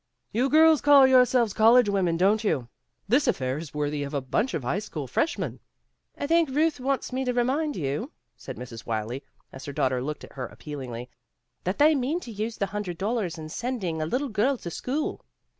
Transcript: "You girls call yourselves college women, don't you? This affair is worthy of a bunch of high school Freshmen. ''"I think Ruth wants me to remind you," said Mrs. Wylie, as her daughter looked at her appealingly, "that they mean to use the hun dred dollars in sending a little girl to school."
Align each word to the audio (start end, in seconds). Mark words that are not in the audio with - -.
"You 0.31 0.49
girls 0.49 0.81
call 0.81 1.05
yourselves 1.05 1.53
college 1.53 1.87
women, 1.87 2.17
don't 2.17 2.43
you? 2.43 2.69
This 3.07 3.27
affair 3.27 3.59
is 3.59 3.71
worthy 3.71 4.01
of 4.01 4.15
a 4.15 4.19
bunch 4.21 4.55
of 4.55 4.63
high 4.63 4.79
school 4.79 5.05
Freshmen. 5.05 5.59
''"I 6.17 6.25
think 6.25 6.49
Ruth 6.49 6.79
wants 6.79 7.13
me 7.13 7.23
to 7.23 7.33
remind 7.35 7.75
you," 7.75 8.11
said 8.35 8.57
Mrs. 8.57 8.83
Wylie, 8.83 9.23
as 9.53 9.65
her 9.65 9.73
daughter 9.73 10.01
looked 10.01 10.23
at 10.23 10.33
her 10.33 10.47
appealingly, 10.47 11.11
"that 11.65 11.77
they 11.77 11.93
mean 11.93 12.19
to 12.21 12.31
use 12.31 12.57
the 12.57 12.65
hun 12.65 12.81
dred 12.81 12.97
dollars 12.97 13.37
in 13.37 13.47
sending 13.49 14.01
a 14.01 14.07
little 14.07 14.29
girl 14.29 14.57
to 14.57 14.71
school." 14.71 15.23